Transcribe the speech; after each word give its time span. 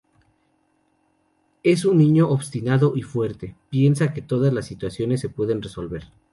Es 1.61 1.85
un 1.85 1.99
niño 1.99 2.27
obstinado 2.27 2.93
y 2.97 3.03
fuerte, 3.03 3.53
piensa 3.69 4.15
que 4.15 4.23
todas 4.23 4.51
las 4.51 4.65
situaciones 4.65 5.19
se 5.21 5.29
pueden 5.29 5.61
resolver. 5.61 6.05